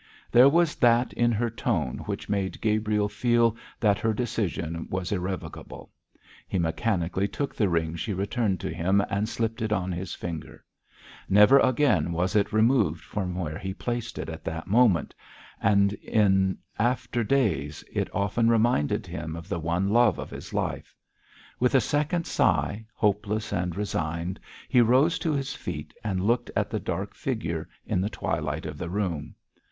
There 0.31 0.49
was 0.49 0.73
that 0.77 1.13
in 1.13 1.31
her 1.33 1.51
tone 1.51 1.99
which 2.07 2.27
made 2.27 2.59
Gabriel 2.59 3.07
feel 3.07 3.55
that 3.79 3.99
her 3.99 4.15
decision 4.15 4.87
was 4.89 5.11
irrevocable. 5.11 5.91
He 6.47 6.57
mechanically 6.57 7.27
took 7.27 7.53
the 7.53 7.69
ring 7.69 7.95
she 7.95 8.11
returned 8.11 8.59
to 8.61 8.73
him 8.73 9.01
and 9.11 9.29
slipped 9.29 9.61
it 9.61 9.71
on 9.71 9.91
his 9.91 10.15
finger. 10.15 10.65
Never 11.29 11.59
again 11.59 12.13
was 12.13 12.35
it 12.35 12.51
removed 12.51 13.03
from 13.03 13.35
where 13.35 13.59
he 13.59 13.75
placed 13.75 14.17
it 14.17 14.27
at 14.27 14.43
that 14.43 14.65
moment; 14.65 15.13
and 15.61 15.93
in 15.93 16.57
after 16.79 17.23
days 17.23 17.83
it 17.93 18.09
often 18.11 18.49
reminded 18.49 19.05
him 19.05 19.35
of 19.35 19.47
the 19.47 19.59
one 19.59 19.87
love 19.89 20.17
of 20.17 20.31
his 20.31 20.51
life. 20.51 20.95
With 21.59 21.75
a 21.75 21.79
second 21.79 22.25
sigh, 22.25 22.87
hopeless 22.95 23.53
and 23.53 23.75
resigned, 23.75 24.39
he 24.67 24.81
rose 24.81 25.19
to 25.19 25.33
his 25.33 25.53
feet, 25.53 25.93
and 26.03 26.25
looked 26.25 26.49
at 26.55 26.71
the 26.71 26.79
dark 26.79 27.13
figure 27.13 27.69
in 27.85 28.01
the 28.01 28.09
twilight 28.09 28.65
of 28.65 28.79
the 28.79 28.89
room. 28.89 29.35